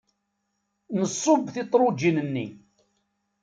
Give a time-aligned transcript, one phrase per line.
[1.01, 2.47] Nṣubb tiṭṛujin-nni.